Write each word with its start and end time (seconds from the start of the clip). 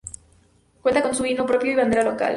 Cuenta 0.81 1.03
con 1.03 1.13
su 1.13 1.27
himno 1.27 1.45
propio 1.45 1.73
y 1.73 1.75
bandera 1.75 2.01
local. 2.03 2.29